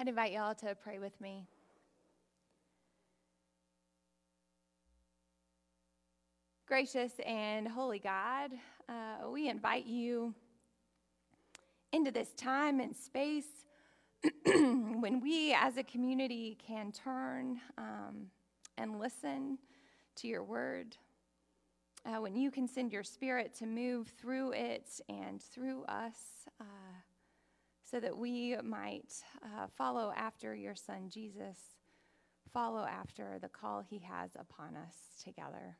[0.00, 1.46] I'd invite y'all to pray with me.
[6.66, 8.50] Gracious and holy God,
[8.88, 10.34] uh, we invite you
[11.92, 13.66] into this time and space
[14.46, 18.28] when we as a community can turn um,
[18.78, 19.58] and listen
[20.16, 20.96] to your word.
[22.06, 26.64] Uh, when you can send your spirit to move through it and through us uh,
[27.90, 29.12] so that we might
[29.42, 31.58] uh, follow after your son Jesus,
[32.52, 34.94] follow after the call he has upon us
[35.24, 35.76] together.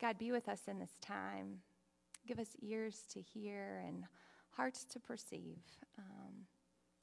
[0.00, 1.58] God, be with us in this time.
[2.26, 4.04] Give us ears to hear and
[4.52, 5.58] hearts to perceive
[5.98, 6.46] um,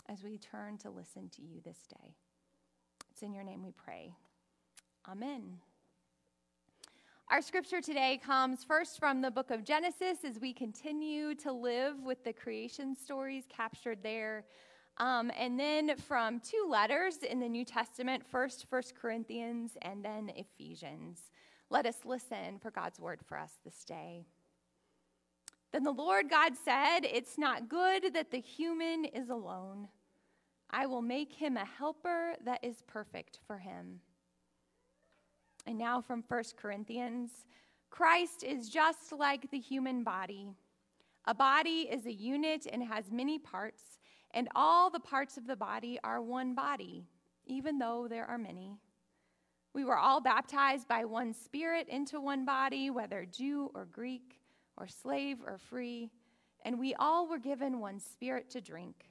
[0.10, 2.16] as we turn to listen to you this day.
[3.12, 4.14] It's in your name we pray.
[5.08, 5.60] Amen.
[7.30, 12.02] Our scripture today comes first from the book of Genesis as we continue to live
[12.02, 14.46] with the creation stories captured there.
[14.96, 20.32] Um, and then from two letters in the New Testament, first First Corinthians and then
[20.38, 21.20] Ephesians.
[21.70, 24.24] Let us listen for God's word for us this day.
[25.74, 29.90] Then the Lord God said, It's not good that the human is alone.
[30.70, 34.00] I will make him a helper that is perfect for him.
[35.68, 37.30] And now from 1 Corinthians
[37.90, 40.50] Christ is just like the human body.
[41.26, 43.84] A body is a unit and has many parts,
[44.32, 47.06] and all the parts of the body are one body,
[47.46, 48.78] even though there are many.
[49.74, 54.40] We were all baptized by one Spirit into one body, whether Jew or Greek,
[54.78, 56.10] or slave or free,
[56.64, 59.10] and we all were given one Spirit to drink.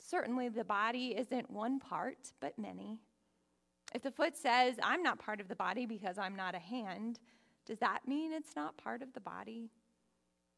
[0.00, 2.98] Certainly, the body isn't one part, but many.
[3.92, 7.18] If the foot says, I'm not part of the body because I'm not a hand,
[7.66, 9.70] does that mean it's not part of the body?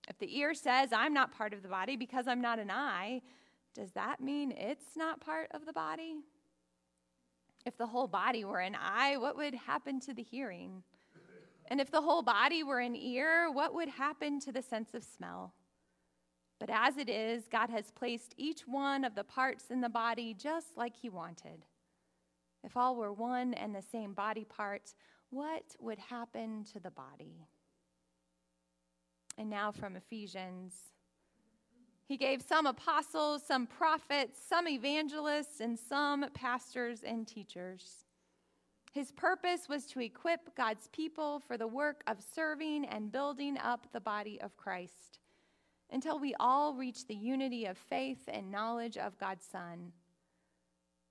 [0.08, 3.22] If the ear says, I'm not part of the body because I'm not an eye,
[3.74, 6.16] does that mean it's not part of the body?
[7.64, 10.82] If the whole body were an eye, what would happen to the hearing?
[11.68, 15.04] And if the whole body were an ear, what would happen to the sense of
[15.04, 15.54] smell?
[16.58, 20.34] But as it is, God has placed each one of the parts in the body
[20.34, 21.64] just like He wanted.
[22.64, 24.94] If all were one and the same body parts,
[25.30, 27.46] what would happen to the body?
[29.38, 30.74] And now from Ephesians.
[32.06, 38.04] He gave some apostles, some prophets, some evangelists, and some pastors and teachers.
[38.92, 43.86] His purpose was to equip God's people for the work of serving and building up
[43.92, 45.20] the body of Christ
[45.90, 49.92] until we all reach the unity of faith and knowledge of God's Son.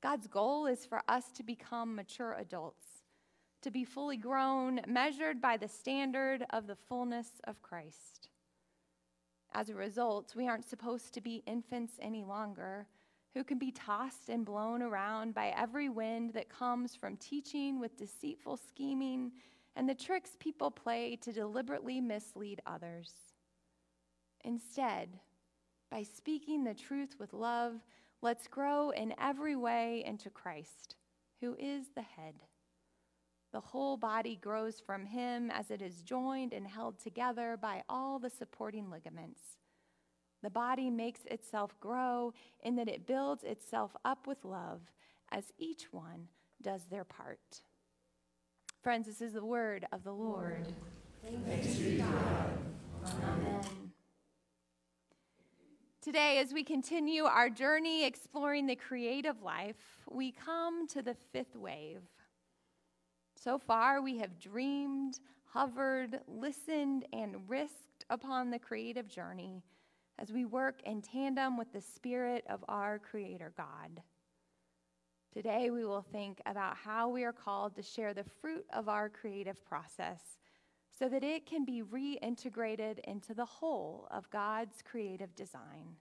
[0.01, 2.85] God's goal is for us to become mature adults,
[3.61, 8.29] to be fully grown, measured by the standard of the fullness of Christ.
[9.53, 12.87] As a result, we aren't supposed to be infants any longer
[13.33, 17.97] who can be tossed and blown around by every wind that comes from teaching with
[17.97, 19.31] deceitful scheming
[19.75, 23.13] and the tricks people play to deliberately mislead others.
[24.43, 25.19] Instead,
[25.89, 27.73] by speaking the truth with love,
[28.21, 30.95] let's grow in every way into Christ,
[31.39, 32.35] who is the head.
[33.51, 38.17] The whole body grows from him as it is joined and held together by all
[38.19, 39.41] the supporting ligaments.
[40.41, 42.33] The body makes itself grow
[42.63, 44.81] in that it builds itself up with love
[45.31, 46.27] as each one
[46.61, 47.61] does their part.
[48.81, 50.73] Friends, this is the word of the Lord.
[51.23, 52.57] Thanks be God.
[53.05, 53.90] Amen.
[56.01, 59.75] Today, as we continue our journey exploring the creative life,
[60.09, 62.01] we come to the fifth wave.
[63.35, 65.19] So far, we have dreamed,
[65.53, 69.61] hovered, listened, and risked upon the creative journey
[70.17, 74.01] as we work in tandem with the Spirit of our Creator God.
[75.31, 79.07] Today, we will think about how we are called to share the fruit of our
[79.07, 80.39] creative process
[81.01, 85.95] so that it can be reintegrated into the whole of God's creative design.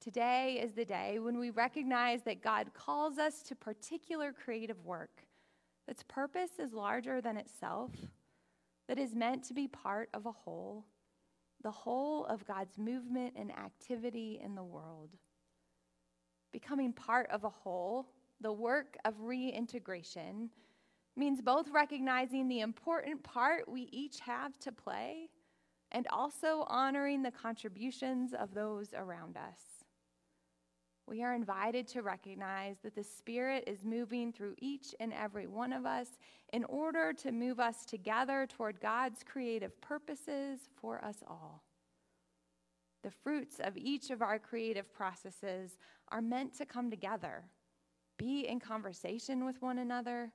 [0.00, 5.24] Today is the day when we recognize that God calls us to particular creative work
[5.84, 7.90] that's purpose is larger than itself,
[8.86, 10.84] that is meant to be part of a whole,
[11.60, 15.10] the whole of God's movement and activity in the world.
[16.52, 18.06] Becoming part of a whole,
[18.40, 20.50] the work of reintegration,
[21.16, 25.28] means both recognizing the important part we each have to play
[25.92, 29.74] and also honoring the contributions of those around us
[31.06, 35.72] we are invited to recognize that the Spirit is moving through each and every one
[35.72, 36.08] of us
[36.52, 41.62] in order to move us together toward God's creative purposes for us all.
[43.02, 45.76] the fruits of each of our creative processes
[46.08, 47.44] are meant to come together,
[48.16, 50.32] be in conversation with one another,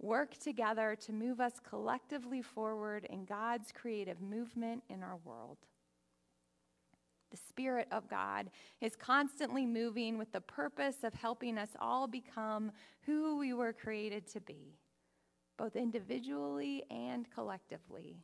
[0.00, 5.58] work together to move us collectively forward in God's creative movement in our world.
[7.30, 8.50] The Spirit of God
[8.80, 12.72] is constantly moving with the purpose of helping us all become
[13.02, 14.78] who we were created to be,
[15.58, 18.16] both individually and collectively.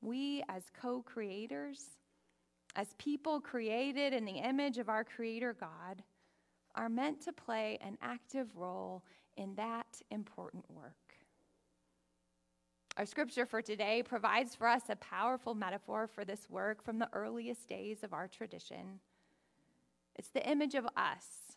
[0.00, 1.80] We, as co creators,
[2.76, 6.02] as people created in the image of our Creator God,
[6.74, 9.04] are meant to play an active role
[9.36, 10.92] in that important work.
[12.96, 17.08] Our scripture for today provides for us a powerful metaphor for this work from the
[17.14, 19.00] earliest days of our tradition.
[20.16, 21.56] It's the image of us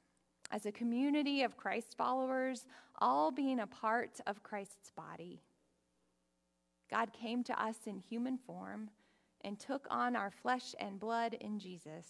[0.51, 2.67] as a community of Christ followers,
[2.99, 5.41] all being a part of Christ's body.
[6.89, 8.89] God came to us in human form
[9.41, 12.05] and took on our flesh and blood in Jesus.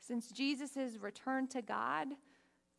[0.00, 2.08] Since Jesus' return to God,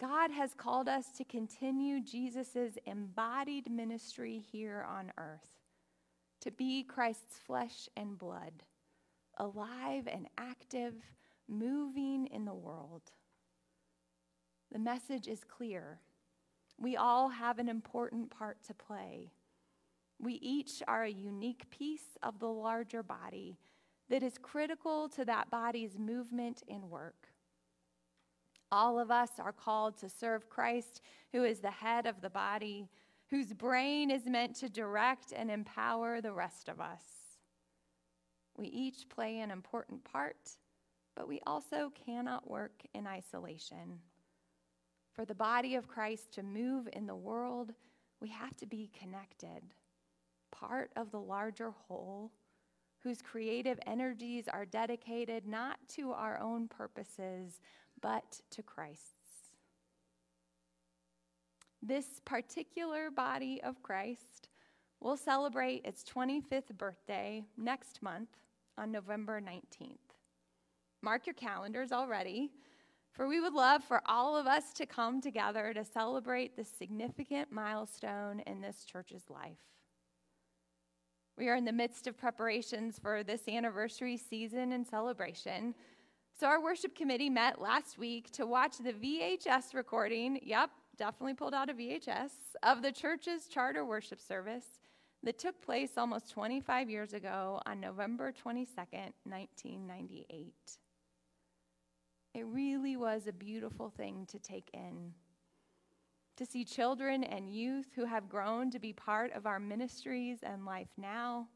[0.01, 5.47] God has called us to continue Jesus' embodied ministry here on earth,
[6.41, 8.63] to be Christ's flesh and blood,
[9.37, 10.95] alive and active,
[11.47, 13.11] moving in the world.
[14.71, 15.99] The message is clear.
[16.79, 19.29] We all have an important part to play.
[20.19, 23.59] We each are a unique piece of the larger body
[24.09, 27.27] that is critical to that body's movement and work.
[28.71, 31.01] All of us are called to serve Christ,
[31.33, 32.87] who is the head of the body,
[33.29, 37.03] whose brain is meant to direct and empower the rest of us.
[38.57, 40.51] We each play an important part,
[41.15, 43.99] but we also cannot work in isolation.
[45.13, 47.73] For the body of Christ to move in the world,
[48.21, 49.61] we have to be connected,
[50.51, 52.31] part of the larger whole,
[52.99, 57.59] whose creative energies are dedicated not to our own purposes,
[58.01, 59.15] but to Christ's.
[61.81, 64.49] This particular body of Christ
[64.99, 68.29] will celebrate its 25th birthday next month
[68.77, 69.97] on November 19th.
[71.01, 72.51] Mark your calendars already,
[73.13, 77.51] for we would love for all of us to come together to celebrate this significant
[77.51, 79.57] milestone in this church's life.
[81.37, 85.73] We are in the midst of preparations for this anniversary season and celebration.
[86.39, 90.39] So, our worship committee met last week to watch the VHS recording.
[90.43, 92.31] Yep, definitely pulled out a VHS
[92.63, 94.81] of the church's charter worship service
[95.23, 100.53] that took place almost 25 years ago on November 22nd, 1998.
[102.33, 105.13] It really was a beautiful thing to take in.
[106.37, 110.65] To see children and youth who have grown to be part of our ministries and
[110.65, 111.49] life now.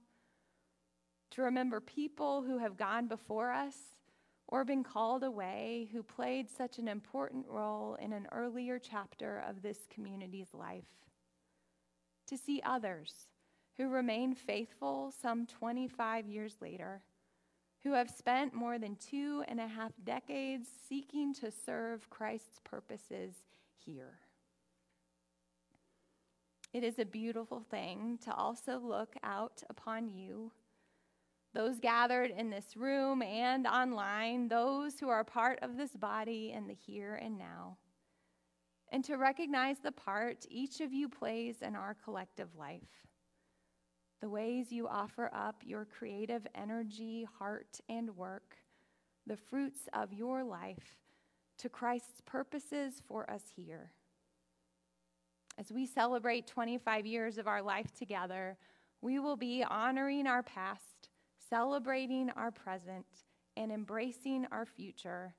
[1.32, 3.95] To remember people who have gone before us
[4.48, 9.62] or been called away who played such an important role in an earlier chapter of
[9.62, 10.86] this community's life.
[12.28, 13.28] To see others
[13.78, 17.02] who remain faithful some 25 years later,
[17.84, 23.36] who have spent more than two and a half decades seeking to serve Christ's purposes
[23.86, 24.20] here.
[26.74, 30.52] It is a beautiful thing to also look out upon you
[31.56, 36.68] those gathered in this room and online, those who are part of this body in
[36.68, 37.78] the here and now,
[38.92, 43.08] and to recognize the part each of you plays in our collective life.
[44.22, 48.58] The ways you offer up your creative energy, heart, and work,
[49.26, 50.98] the fruits of your life
[51.60, 53.92] to Christ's purposes for us here.
[55.58, 58.58] As we celebrate 25 years of our life together,
[59.02, 60.95] we will be honoring our past
[61.50, 63.06] celebrating our present,
[63.58, 65.34] and embracing our future,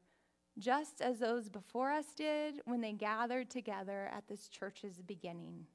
[0.59, 5.67] just as those before us did when they gathered together at this church's beginning.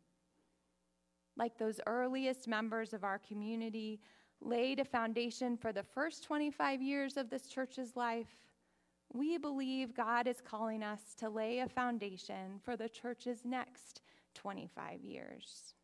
[1.38, 4.02] Like those earliest members of our community
[4.42, 8.40] laid a foundation for the first 25 years of this church's life,
[9.14, 14.02] we believe God is calling us to lay a foundation for the church's next
[14.34, 15.76] 25 years.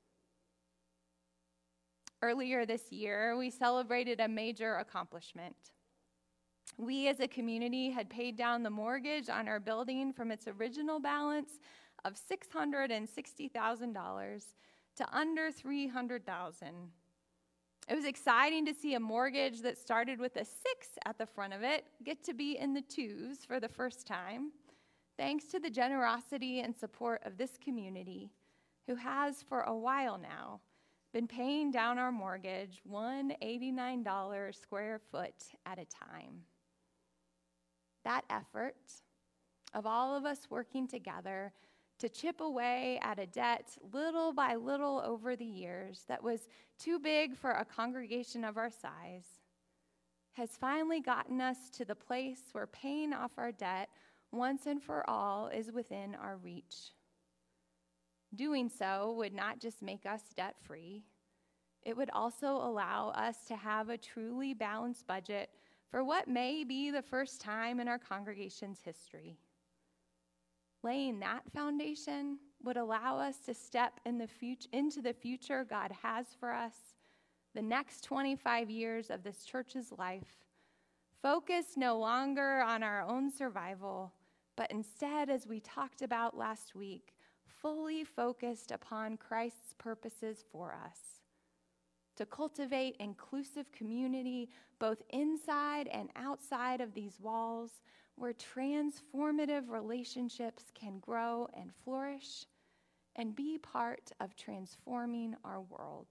[2.21, 5.55] Earlier this year, we celebrated a major accomplishment.
[6.77, 10.99] We as a community had paid down the mortgage on our building from its original
[10.99, 11.59] balance
[12.05, 14.43] of $660,000
[14.95, 16.91] to under 300,000.
[17.87, 20.55] It was exciting to see a mortgage that started with a 6
[21.05, 24.53] at the front of it get to be in the 2s for the first time,
[25.17, 28.31] thanks to the generosity and support of this community
[28.87, 30.61] who has for a while now
[31.13, 35.35] been paying down our mortgage $189 square foot
[35.65, 36.41] at a time.
[38.03, 38.75] That effort
[39.73, 41.53] of all of us working together
[41.99, 46.47] to chip away at a debt little by little over the years that was
[46.77, 49.25] too big for a congregation of our size
[50.33, 53.89] has finally gotten us to the place where paying off our debt
[54.31, 56.91] once and for all is within our reach.
[58.35, 61.03] Doing so would not just make us debt free,
[61.83, 65.49] it would also allow us to have a truly balanced budget
[65.89, 69.37] for what may be the first time in our congregation's history.
[70.83, 75.93] Laying that foundation would allow us to step in the fut- into the future God
[76.03, 76.75] has for us,
[77.55, 80.45] the next 25 years of this church's life,
[81.21, 84.13] focused no longer on our own survival,
[84.55, 87.13] but instead, as we talked about last week,
[87.61, 90.99] fully focused upon Christ's purposes for us.
[92.17, 94.49] To cultivate inclusive community
[94.79, 97.81] both inside and outside of these walls,
[98.15, 102.45] where transformative relationships can grow and flourish
[103.15, 106.07] and be part of transforming our world.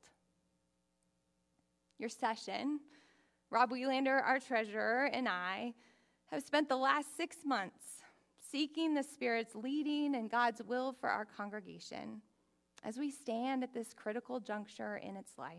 [1.98, 2.80] Your session,
[3.50, 5.74] Rob Wheelander, our treasurer, and I
[6.26, 8.02] have spent the last six months
[8.50, 12.20] seeking the Spirit's leading and God's will for our congregation
[12.84, 15.56] as we stand at this critical juncture in its life.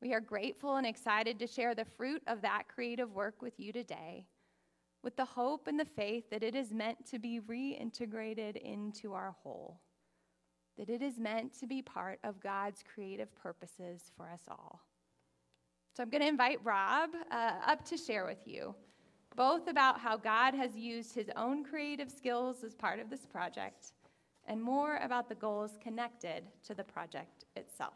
[0.00, 3.72] We are grateful and excited to share the fruit of that creative work with you
[3.72, 4.26] today,
[5.02, 9.34] with the hope and the faith that it is meant to be reintegrated into our
[9.42, 9.80] whole,
[10.76, 14.82] that it is meant to be part of God's creative purposes for us all.
[15.96, 18.76] So I'm going to invite Rob uh, up to share with you
[19.36, 23.92] both about how God has used his own creative skills as part of this project,
[24.46, 27.94] and more about the goals connected to the project itself.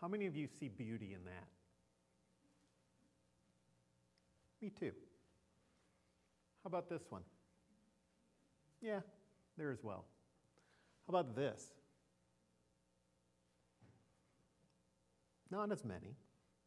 [0.00, 1.46] How many of you see beauty in that?
[4.62, 4.92] Me too.
[6.62, 7.22] How about this one?
[8.80, 9.00] Yeah,
[9.58, 10.04] there as well.
[11.10, 11.64] How about this?
[15.50, 16.14] Not as many,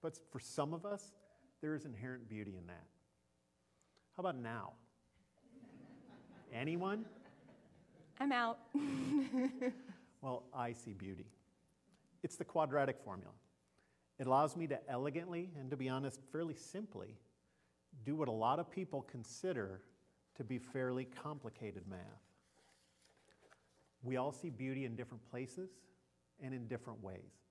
[0.02, 1.14] but for some of us,
[1.62, 2.84] there is inherent beauty in that.
[4.18, 4.74] How about now?
[6.54, 7.06] Anyone?
[8.20, 8.60] I'm out.
[10.22, 11.28] well, I see beauty.
[12.22, 13.32] It's the quadratic formula.
[14.20, 17.16] It allows me to elegantly, and to be honest, fairly simply,
[18.04, 19.80] do what a lot of people consider
[20.36, 22.33] to be fairly complicated math.
[24.04, 25.70] We all see beauty in different places
[26.42, 27.42] and in different ways.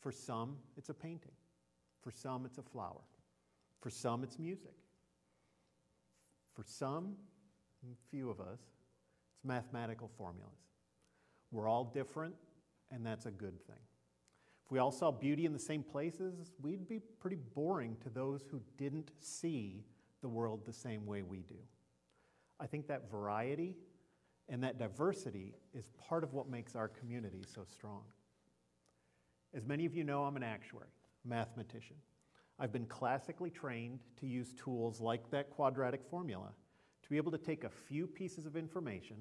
[0.00, 1.32] For some, it's a painting.
[2.02, 3.00] For some, it's a flower.
[3.80, 4.74] For some, it's music.
[6.54, 7.14] For some,
[8.10, 8.60] few of us,
[9.34, 10.50] it's mathematical formulas.
[11.50, 12.34] We're all different,
[12.90, 13.80] and that's a good thing.
[14.64, 18.44] If we all saw beauty in the same places, we'd be pretty boring to those
[18.50, 19.84] who didn't see
[20.20, 21.58] the world the same way we do.
[22.60, 23.76] I think that variety
[24.48, 28.02] and that diversity is part of what makes our community so strong.
[29.54, 30.88] As many of you know, I'm an actuary,
[31.24, 31.96] mathematician.
[32.58, 36.50] I've been classically trained to use tools like that quadratic formula
[37.02, 39.16] to be able to take a few pieces of information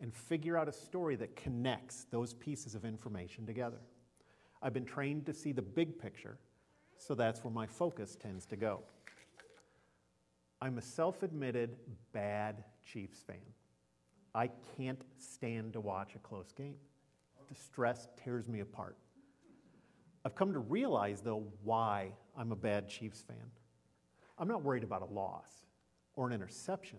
[0.00, 3.80] and figure out a story that connects those pieces of information together.
[4.62, 6.38] I've been trained to see the big picture,
[6.98, 8.80] so that's where my focus tends to go.
[10.60, 11.76] I'm a self admitted
[12.12, 13.36] bad Chiefs fan.
[14.34, 16.76] I can't stand to watch a close game.
[17.48, 18.96] The stress tears me apart.
[20.24, 23.50] I've come to realize, though, why I'm a bad Chiefs fan.
[24.38, 25.50] I'm not worried about a loss
[26.16, 26.98] or an interception.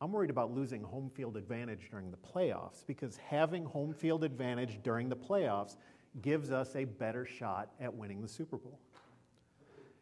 [0.00, 4.80] I'm worried about losing home field advantage during the playoffs because having home field advantage
[4.82, 5.76] during the playoffs
[6.22, 8.78] gives us a better shot at winning the Super Bowl.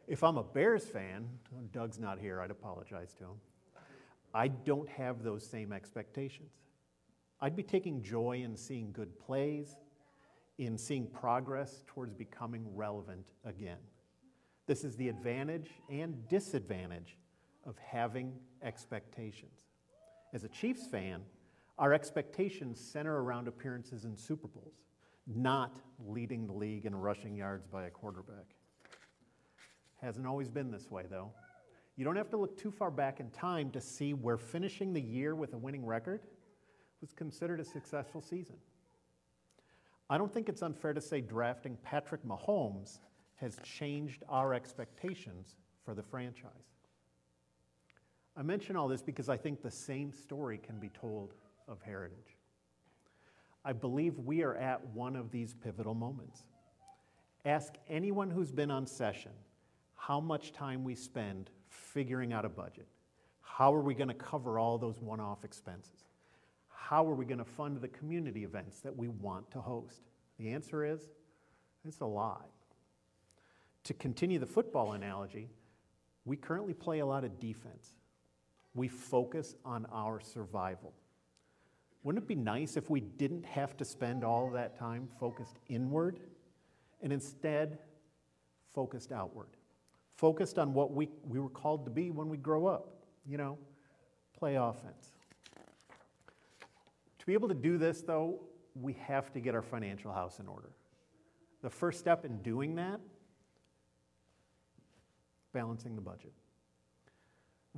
[0.07, 3.41] If I'm a Bears fan, oh, Doug's not here, I'd apologize to him.
[4.35, 6.53] I don't have those same expectations.
[7.41, 9.77] I'd be taking joy in seeing good plays,
[10.59, 13.79] in seeing progress towards becoming relevant again.
[14.67, 17.17] This is the advantage and disadvantage
[17.67, 19.67] of having expectations.
[20.33, 21.23] As a Chiefs fan,
[21.79, 24.87] our expectations center around appearances in Super Bowls,
[25.27, 28.47] not leading the league in rushing yards by a quarterback.
[30.01, 31.31] Hasn't always been this way, though.
[31.97, 35.01] You don't have to look too far back in time to see where finishing the
[35.01, 36.21] year with a winning record
[37.01, 38.57] was considered a successful season.
[40.09, 42.99] I don't think it's unfair to say drafting Patrick Mahomes
[43.37, 46.51] has changed our expectations for the franchise.
[48.37, 51.33] I mention all this because I think the same story can be told
[51.67, 52.37] of Heritage.
[53.65, 56.45] I believe we are at one of these pivotal moments.
[57.45, 59.33] Ask anyone who's been on session
[59.95, 61.51] how much time we spend
[61.93, 62.87] figuring out a budget.
[63.41, 66.05] How are we going to cover all those one off expenses?
[66.69, 70.03] How are we going to fund the community events that we want to host?
[70.39, 71.01] The answer is
[71.87, 72.49] it's a lot.
[73.85, 75.49] To continue the football analogy,
[76.25, 77.93] we currently play a lot of defense.
[78.75, 80.93] We focus on our survival.
[82.03, 86.21] Wouldn't it be nice if we didn't have to spend all that time focused inward
[87.01, 87.79] and instead
[88.75, 89.49] focused outward?
[90.17, 92.89] Focused on what we, we were called to be when we grow up,
[93.27, 93.59] you know,
[94.39, 95.13] play offense.
[97.19, 98.41] To be able to do this, though,
[98.75, 100.71] we have to get our financial house in order.
[101.63, 103.01] The first step in doing that
[105.57, 106.35] balancing the budget.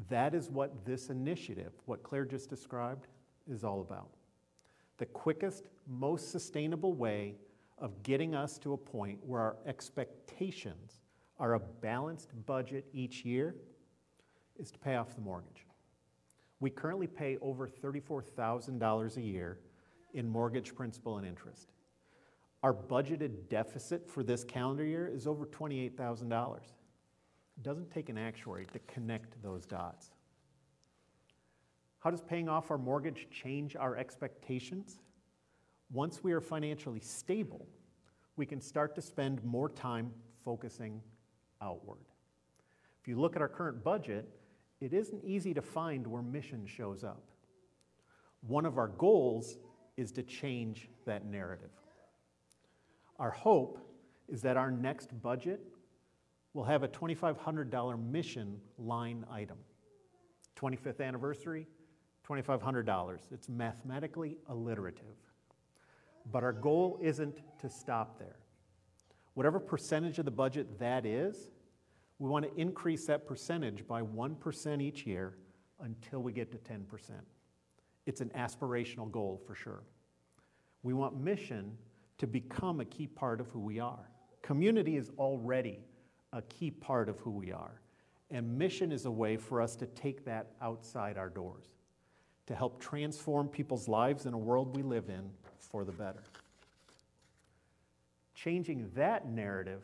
[0.09, 3.07] That is what this initiative, what Claire just described,
[3.49, 4.11] is all about.
[4.97, 7.37] The quickest, most sustainable way
[7.79, 10.99] of getting us to a point where our expectations
[11.39, 13.55] are a balanced budget each year
[14.59, 15.67] is to pay off the mortgage.
[16.61, 19.59] We currently pay over $34,000 a year
[20.15, 21.69] in mortgage principal and interest.
[22.63, 26.57] Our budgeted deficit for this calendar year is over $28,000.
[26.57, 30.11] It doesn't take an actuary to connect those dots.
[32.01, 34.99] How does paying off our mortgage change our expectations?
[35.93, 37.67] Once we are financially stable,
[38.37, 40.11] we can start to spend more time
[40.45, 41.01] focusing
[41.63, 42.05] outward.
[43.01, 44.29] If you look at our current budget,
[44.81, 47.23] it isn't easy to find where mission shows up.
[48.47, 49.59] One of our goals
[49.97, 51.71] is to change that narrative.
[53.19, 53.79] Our hope
[54.29, 55.61] is that our next budget
[56.55, 59.59] will have a $2,500 mission line item.
[60.57, 61.67] 25th anniversary,
[62.29, 63.19] $2,500.
[63.33, 65.17] It's mathematically alliterative.
[66.31, 68.38] But our goal isn't to stop there.
[69.35, 71.51] Whatever percentage of the budget that is,
[72.19, 75.37] we want to increase that percentage by 1% each year
[75.81, 76.83] until we get to 10%.
[78.07, 79.85] It's an aspirational goal for sure.
[80.83, 81.77] We want mission
[82.19, 84.11] to become a key part of who we are.
[84.43, 85.81] Community is already
[86.33, 87.81] a key part of who we are.
[88.31, 91.67] And mission is a way for us to take that outside our doors,
[92.47, 96.23] to help transform people's lives in a world we live in for the better.
[98.43, 99.83] Changing that narrative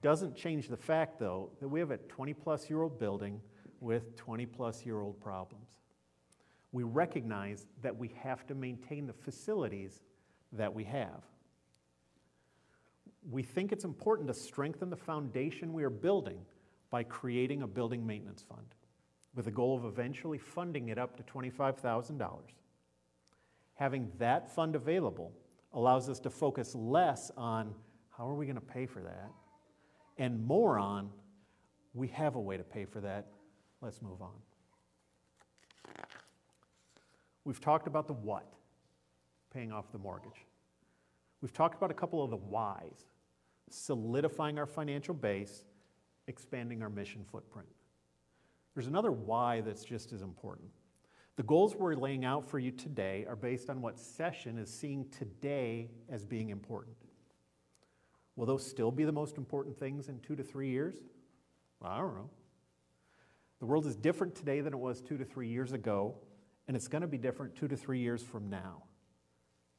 [0.00, 3.40] doesn't change the fact, though, that we have a 20 plus year old building
[3.80, 5.68] with 20 plus year old problems.
[6.72, 10.00] We recognize that we have to maintain the facilities
[10.52, 11.22] that we have
[13.30, 16.38] we think it's important to strengthen the foundation we are building
[16.90, 18.74] by creating a building maintenance fund
[19.34, 22.40] with the goal of eventually funding it up to $25,000.
[23.74, 25.32] Having that fund available
[25.74, 27.74] allows us to focus less on
[28.16, 29.30] how are we going to pay for that
[30.18, 31.10] and more on
[31.94, 33.26] we have a way to pay for that.
[33.80, 34.32] Let's move on.
[37.44, 38.46] We've talked about the what,
[39.52, 40.46] paying off the mortgage.
[41.40, 43.06] We've talked about a couple of the whys
[43.70, 45.64] solidifying our financial base,
[46.26, 47.68] expanding our mission footprint.
[48.74, 50.68] There's another why that's just as important.
[51.36, 55.08] The goals we're laying out for you today are based on what Session is seeing
[55.10, 56.96] today as being important.
[58.36, 60.96] Will those still be the most important things in two to three years?
[61.80, 62.30] Well, I don't know.
[63.58, 66.14] The world is different today than it was two to three years ago,
[66.68, 68.84] and it's going to be different two to three years from now.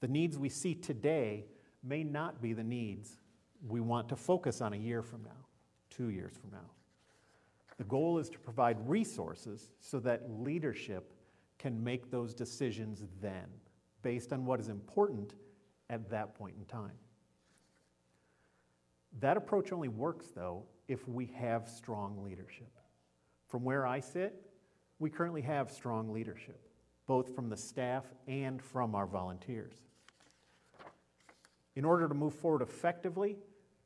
[0.02, 1.46] The needs we see today
[1.84, 3.18] may not be the needs
[3.66, 5.46] we want to focus on a year from now,
[5.90, 6.70] two years from now.
[7.78, 11.14] The goal is to provide resources so that leadership
[11.58, 13.46] can make those decisions then,
[14.02, 15.36] based on what is important
[15.90, 16.98] at that point in time.
[19.20, 22.72] That approach only works, though, if we have strong leadership.
[23.48, 24.36] From where I sit,
[25.00, 26.60] we currently have strong leadership,
[27.08, 29.76] both from the staff and from our volunteers.
[31.76, 33.38] In order to move forward effectively,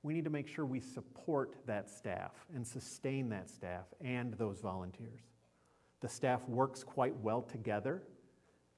[0.04, 4.60] we need to make sure we support that staff and sustain that staff and those
[4.60, 5.22] volunteers.
[6.02, 8.04] The staff works quite well together.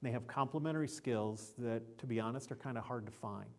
[0.02, 3.50] They have complementary skills that, to be honest, are kind of hard to find.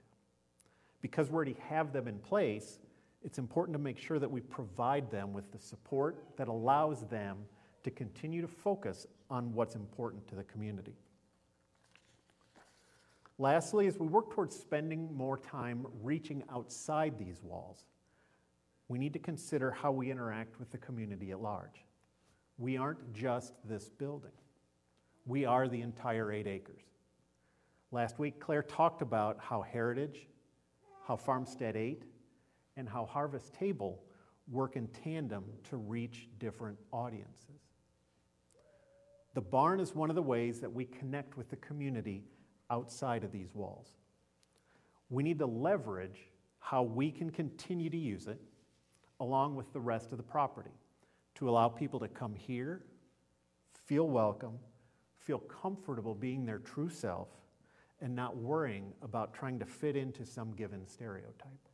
[1.01, 2.79] Because we already have them in place,
[3.23, 7.37] it's important to make sure that we provide them with the support that allows them
[7.83, 10.95] to continue to focus on what's important to the community.
[13.37, 17.85] Lastly, as we work towards spending more time reaching outside these walls,
[18.89, 21.83] we need to consider how we interact with the community at large.
[22.57, 24.31] We aren't just this building,
[25.25, 26.83] we are the entire eight acres.
[27.91, 30.27] Last week, Claire talked about how Heritage,
[31.07, 32.03] how Farmstead 8,
[32.75, 34.01] and how Harvest Table
[34.51, 37.61] work in tandem to reach different audiences.
[39.35, 42.23] The barn is one of the ways that we connect with the community
[42.69, 43.89] outside of these walls.
[45.09, 48.41] We need to leverage how we can continue to use it
[49.19, 50.71] along with the rest of the property
[51.35, 52.81] to allow people to come here,
[53.85, 54.59] feel welcome,
[55.17, 57.29] feel comfortable being their true self,
[58.01, 61.69] and not worrying about trying to fit into some given stereotype.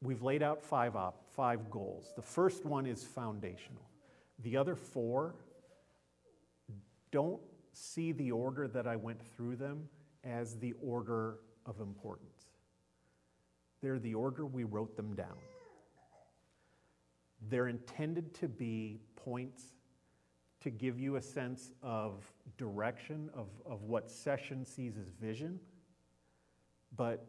[0.00, 2.12] We've laid out five, op, five goals.
[2.16, 3.82] The first one is foundational.
[4.44, 5.34] The other four
[7.10, 7.40] don't
[7.72, 9.88] see the order that I went through them
[10.24, 12.44] as the order of importance.
[13.80, 15.36] They're the order we wrote them down.
[17.48, 19.62] They're intended to be points
[20.60, 22.24] to give you a sense of
[22.56, 25.60] direction, of, of what session sees as vision,
[26.96, 27.26] but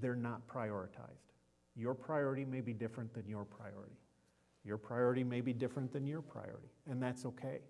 [0.00, 1.32] they're not prioritized.
[1.74, 3.98] Your priority may be different than your priority.
[4.64, 7.60] Your priority may be different than your priority, and that's okay.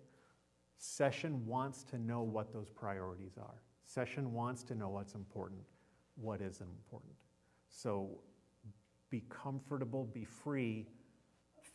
[0.77, 3.61] Session wants to know what those priorities are.
[3.83, 5.61] Session wants to know what's important,
[6.15, 7.13] what isn't important.
[7.69, 8.19] So
[9.09, 10.87] be comfortable, be free,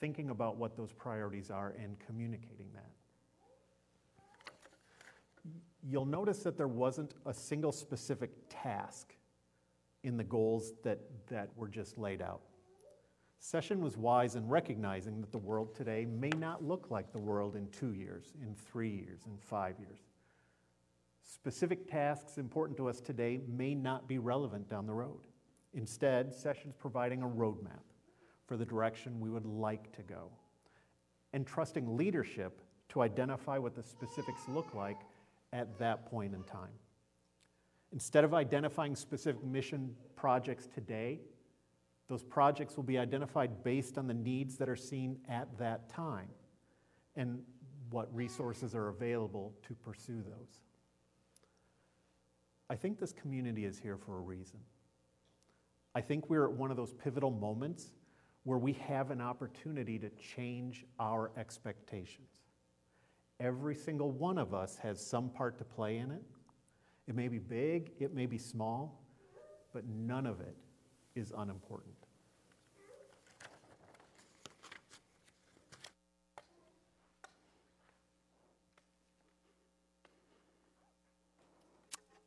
[0.04, 2.90] thinking about what those priorities are and communicating that.
[5.82, 9.14] You'll notice that there wasn't a single specific task
[10.02, 12.42] in the goals that, that were just laid out.
[13.38, 17.56] Session was wise in recognizing that the world today may not look like the world
[17.56, 20.00] in two years, in three years, in five years.
[21.22, 25.20] Specific tasks important to us today may not be relevant down the road.
[25.72, 27.83] Instead, Session's providing a roadmap
[28.46, 30.30] for the direction we would like to go
[31.32, 35.00] and trusting leadership to identify what the specifics look like
[35.52, 36.70] at that point in time.
[37.92, 41.20] Instead of identifying specific mission projects today,
[42.08, 46.28] those projects will be identified based on the needs that are seen at that time
[47.16, 47.40] and
[47.90, 50.60] what resources are available to pursue those.
[52.68, 54.58] I think this community is here for a reason.
[55.94, 57.92] I think we're at one of those pivotal moments
[58.44, 62.42] where we have an opportunity to change our expectations.
[63.40, 66.22] Every single one of us has some part to play in it.
[67.08, 69.02] It may be big, it may be small,
[69.72, 70.56] but none of it
[71.14, 71.94] is unimportant.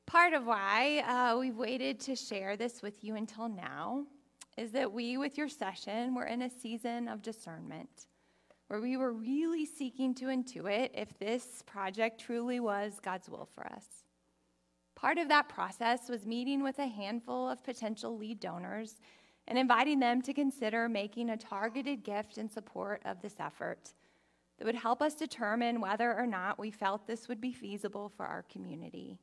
[0.08, 4.06] Part of why uh, we've waited to share this with you until now
[4.58, 8.08] is that we, with your session, were in a season of discernment
[8.68, 13.66] where we were really seeking to intuit if this project truly was God's will for
[13.68, 13.86] us.
[14.96, 18.96] Part of that process was meeting with a handful of potential lead donors
[19.48, 23.94] and inviting them to consider making a targeted gift in support of this effort
[24.58, 28.26] that would help us determine whether or not we felt this would be feasible for
[28.26, 29.18] our community.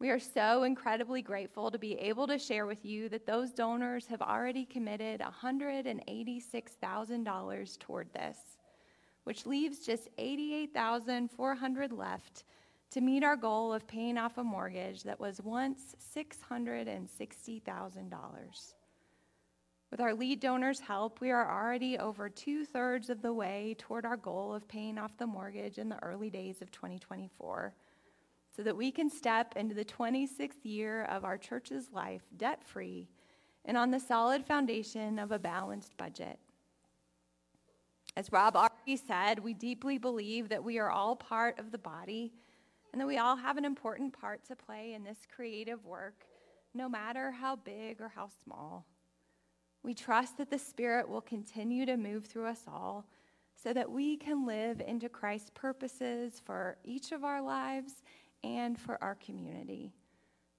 [0.00, 4.06] We are so incredibly grateful to be able to share with you that those donors
[4.06, 8.38] have already committed $186,000 toward this,
[9.24, 12.44] which leaves just 88,400 left
[12.92, 18.74] to meet our goal of paying off a mortgage that was once $660,000.
[19.90, 24.06] With our lead donors' help, we are already over two thirds of the way toward
[24.06, 27.74] our goal of paying off the mortgage in the early days of 2024
[28.54, 33.08] so that we can step into the 26th year of our church's life debt free
[33.64, 36.38] and on the solid foundation of a balanced budget.
[38.16, 42.32] As Rob already said, we deeply believe that we are all part of the body
[42.92, 46.26] and that we all have an important part to play in this creative work,
[46.74, 48.84] no matter how big or how small.
[49.82, 53.06] We trust that the Spirit will continue to move through us all
[53.54, 58.02] so that we can live into Christ's purposes for each of our lives
[58.44, 59.92] and for our community,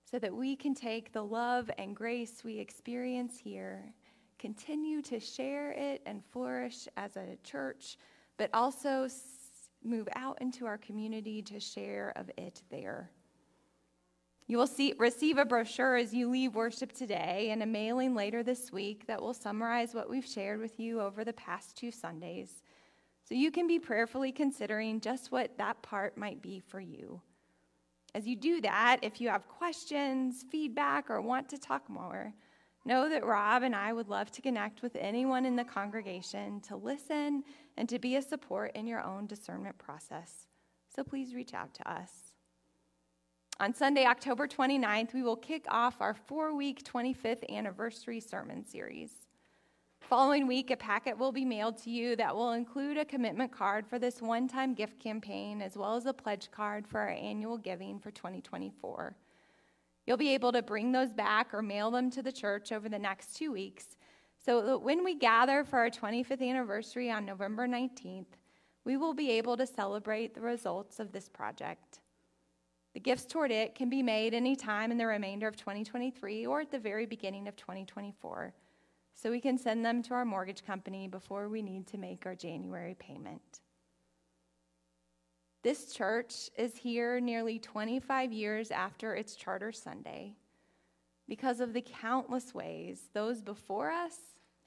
[0.09, 3.93] so that we can take the love and grace we experience here,
[4.39, 7.97] continue to share it and flourish as a church,
[8.37, 9.07] but also
[9.83, 13.09] move out into our community to share of it there.
[14.47, 18.43] You will see, receive a brochure as you leave worship today and a mailing later
[18.43, 22.63] this week that will summarize what we've shared with you over the past two Sundays.
[23.23, 27.21] So you can be prayerfully considering just what that part might be for you.
[28.13, 32.33] As you do that, if you have questions, feedback, or want to talk more,
[32.83, 36.75] Know that Rob and I would love to connect with anyone in the congregation to
[36.75, 37.43] listen
[37.77, 40.47] and to be a support in your own discernment process.
[40.95, 42.33] So please reach out to us.
[43.59, 49.20] On Sunday, October 29th, we will kick off our four week 25th anniversary sermon series.
[50.01, 53.87] Following week, a packet will be mailed to you that will include a commitment card
[53.87, 57.57] for this one time gift campaign, as well as a pledge card for our annual
[57.57, 59.15] giving for 2024.
[60.05, 62.99] You'll be able to bring those back or mail them to the church over the
[62.99, 63.95] next two weeks
[64.43, 68.25] so that when we gather for our 25th anniversary on November 19th,
[68.83, 71.99] we will be able to celebrate the results of this project.
[72.93, 76.61] The gifts toward it can be made any time in the remainder of 2023 or
[76.61, 78.53] at the very beginning of 2024,
[79.15, 82.35] so we can send them to our mortgage company before we need to make our
[82.35, 83.61] January payment.
[85.63, 90.35] This church is here nearly 25 years after its charter Sunday
[91.27, 94.17] because of the countless ways those before us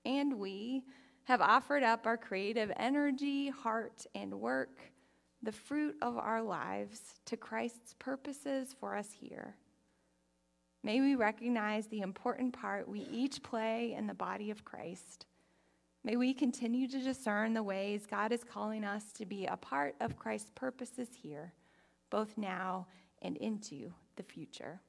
[0.04, 0.84] and we
[1.24, 4.78] have offered up our creative energy, heart, and work,
[5.42, 9.56] the fruit of our lives, to Christ's purposes for us here.
[10.84, 15.26] May we recognize the important part we each play in the body of Christ
[16.06, 19.94] May we continue to discern the ways God is calling us to be a part
[20.02, 21.54] of Christ's purposes here,
[22.10, 22.86] both now
[23.22, 24.82] and into the future.